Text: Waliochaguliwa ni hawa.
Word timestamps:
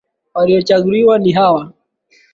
Waliochaguliwa 0.35 1.19
ni 1.19 1.31
hawa. 1.31 1.73